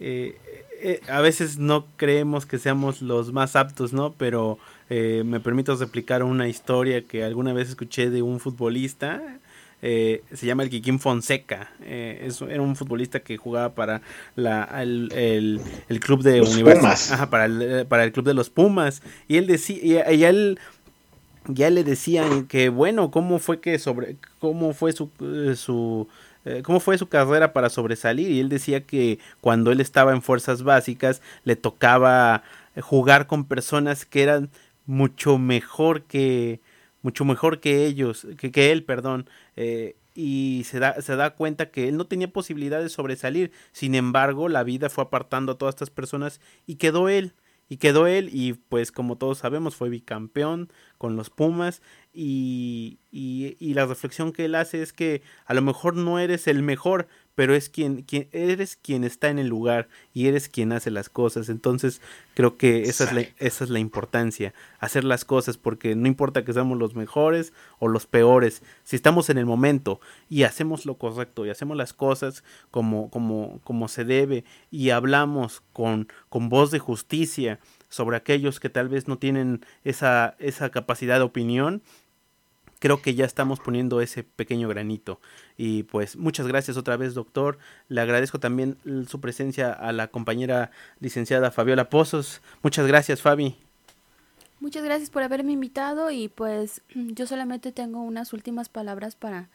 [0.00, 0.36] eh,
[0.84, 4.14] eh, a veces no creemos que seamos los más aptos, ¿no?
[4.18, 4.58] Pero
[4.90, 9.22] eh, me permito replicar una historia que alguna vez escuché de un futbolista.
[9.82, 11.70] Se llama el Kikín Fonseca.
[11.84, 14.00] era un futbolista que jugaba para
[14.36, 15.60] la, el,
[16.00, 17.28] club de universidad.
[17.28, 19.02] para el, para el club de los Pumas.
[19.28, 20.58] Y él decía, y, él
[21.48, 25.10] ya le decían que bueno, cómo fue que sobre, cómo fue su,
[25.56, 26.08] su
[26.44, 30.22] eh, cómo fue su carrera para sobresalir y él decía que cuando él estaba en
[30.22, 32.42] fuerzas básicas le tocaba
[32.80, 34.50] jugar con personas que eran
[34.84, 36.60] mucho mejor que
[37.02, 41.70] mucho mejor que ellos que, que él perdón eh, y se da, se da cuenta
[41.70, 43.52] que él no tenía posibilidad de sobresalir.
[43.72, 47.34] Sin embargo la vida fue apartando a todas estas personas y quedó él
[47.72, 51.80] y quedó él y pues como todos sabemos fue bicampeón con los Pumas
[52.12, 56.62] y, y, la reflexión que él hace es que a lo mejor no eres el
[56.62, 60.90] mejor, pero es quien, quien eres quien está en el lugar y eres quien hace
[60.90, 61.48] las cosas.
[61.48, 62.00] Entonces
[62.34, 66.44] creo que esa es, la, esa es la importancia, hacer las cosas, porque no importa
[66.44, 70.94] que seamos los mejores o los peores, si estamos en el momento y hacemos lo
[70.94, 76.70] correcto y hacemos las cosas como, como, como se debe y hablamos con, con voz
[76.70, 77.58] de justicia
[77.88, 81.82] sobre aquellos que tal vez no tienen esa, esa capacidad de opinión,
[82.82, 85.20] creo que ya estamos poniendo ese pequeño granito.
[85.56, 87.56] Y pues muchas gracias otra vez, doctor.
[87.86, 88.76] Le agradezco también
[89.06, 92.42] su presencia a la compañera licenciada Fabiola Pozos.
[92.60, 93.56] Muchas gracias, Fabi.
[94.58, 99.48] Muchas gracias por haberme invitado y pues yo solamente tengo unas últimas palabras para,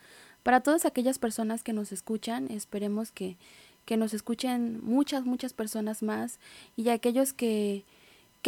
[0.43, 2.49] para todas aquellas personas que nos escuchan.
[2.49, 3.35] Esperemos que,
[3.83, 6.39] que nos escuchen muchas, muchas personas más
[6.77, 7.83] y aquellos que,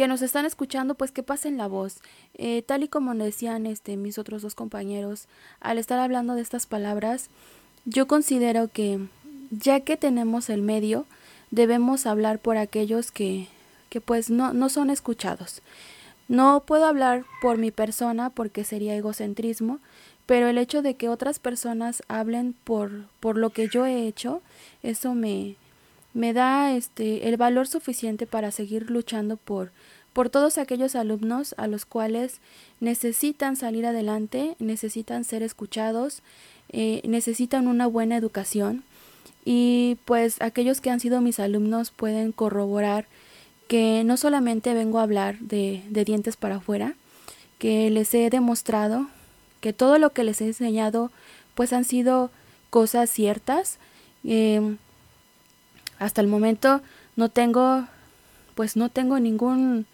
[0.00, 1.98] que nos están escuchando, pues que pasen la voz.
[2.32, 5.28] Eh, tal y como decían este, mis otros dos compañeros,
[5.60, 7.28] al estar hablando de estas palabras,
[7.84, 8.98] yo considero que
[9.50, 11.04] ya que tenemos el medio,
[11.50, 13.48] debemos hablar por aquellos que,
[13.90, 15.60] que pues no, no son escuchados.
[16.28, 19.80] No puedo hablar por mi persona porque sería egocentrismo,
[20.24, 24.40] pero el hecho de que otras personas hablen por, por lo que yo he hecho,
[24.82, 25.56] eso me,
[26.14, 29.72] me da este, el valor suficiente para seguir luchando por,
[30.12, 32.40] por todos aquellos alumnos a los cuales
[32.80, 36.22] necesitan salir adelante, necesitan ser escuchados,
[36.70, 38.84] eh, necesitan una buena educación
[39.44, 43.06] y pues aquellos que han sido mis alumnos pueden corroborar
[43.68, 46.94] que no solamente vengo a hablar de, dientes para afuera,
[47.58, 49.06] que les he demostrado
[49.60, 51.10] que todo lo que les he enseñado
[51.54, 52.30] pues han sido
[52.70, 53.78] cosas ciertas.
[54.24, 54.78] Em,
[56.00, 56.80] hasta el momento
[57.14, 57.86] no tengo
[58.56, 59.86] pues no tengo ningún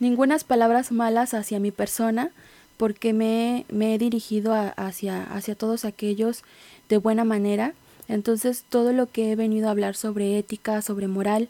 [0.00, 2.30] ningunas palabras malas hacia mi persona
[2.78, 6.42] porque me, me he dirigido hacia, hacia todos aquellos
[6.88, 7.74] de buena manera.
[8.08, 11.48] Entonces todo lo que he venido a hablar sobre ética, sobre moral,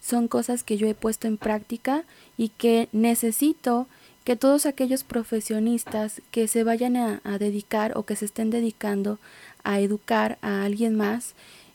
[0.00, 2.04] son cosas que yo he puesto en práctica
[2.36, 3.88] y que necesito
[4.22, 9.18] que todos aquellos profesionistas que se vayan a, dedicar o que se estén dedicando
[9.64, 11.34] a educar a alguien más,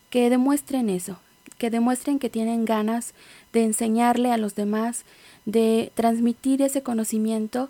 [0.10, 1.20] que demuestren eso,
[1.58, 3.14] que demuestren que tienen ganas
[3.52, 5.04] de enseñarle a los demás,
[5.46, 7.70] de transmitir ese conocimiento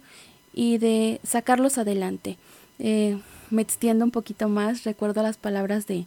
[0.54, 2.38] y de sacarlos adelante.
[2.80, 3.20] Eh,
[3.50, 6.06] me extiendo un poquito más, recuerdo las palabras de,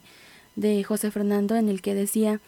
[0.55, 2.39] de José Fernando en el que decía,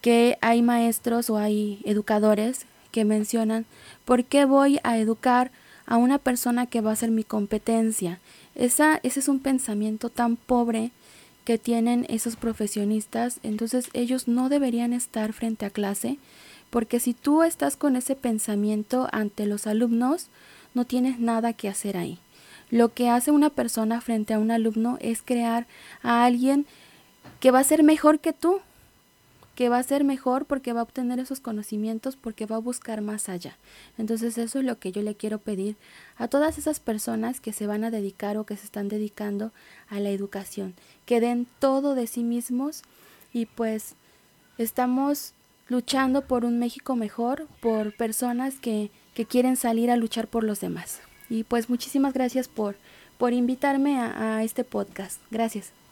[0.00, 3.64] que hay maestros o hay educadores que mencionan,
[4.04, 5.50] ¿por qué voy a educar
[5.86, 8.20] a una persona que va a ser mi competencia?
[8.54, 10.92] Esa, ese es un pensamiento tan pobre
[11.44, 16.18] que tienen esos profesionistas, entonces ellos no deberían estar frente a clase,
[16.70, 20.28] porque si tú estás con ese pensamiento ante los alumnos,
[20.72, 22.18] no tienes nada que hacer ahí.
[22.70, 25.66] Lo que hace una persona frente a un alumno es crear
[26.02, 26.66] a alguien
[27.40, 28.60] que va a ser mejor que tú,
[29.54, 33.00] que va a ser mejor porque va a obtener esos conocimientos, porque va a buscar
[33.00, 33.56] más allá.
[33.98, 35.76] Entonces eso es lo que yo le quiero pedir
[36.16, 39.52] a todas esas personas que se van a dedicar o que se están dedicando
[39.88, 40.74] a la educación,
[41.06, 42.82] que den todo de sí mismos
[43.32, 43.94] y pues
[44.58, 45.34] estamos
[45.68, 50.60] luchando por un México mejor, por personas que, que quieren salir a luchar por los
[50.60, 51.00] demás.
[51.30, 52.76] Y pues muchísimas gracias por,
[53.18, 55.20] por invitarme a, a este podcast.
[55.30, 55.83] Gracias.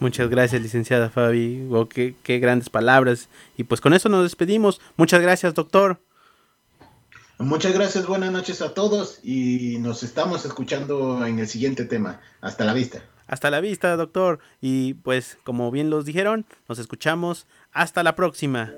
[0.00, 1.66] Muchas gracias, licenciada Fabi.
[1.70, 3.28] Oh, qué, qué, grandes palabras.
[3.56, 4.80] Y pues con eso nos despedimos.
[4.96, 6.00] Muchas gracias, doctor.
[7.38, 12.20] Muchas gracias, buenas noches a todos y nos estamos escuchando en el siguiente tema.
[12.40, 13.02] Hasta la vista.
[13.26, 14.38] Hasta la vista, doctor.
[14.60, 17.46] Y pues como bien los dijeron, nos escuchamos.
[17.72, 18.72] Hasta la próxima.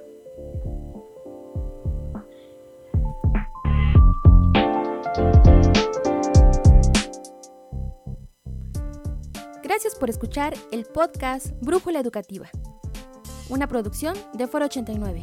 [9.66, 12.48] Gracias por escuchar el podcast Brújula Educativa,
[13.48, 15.22] una producción de Foro 89.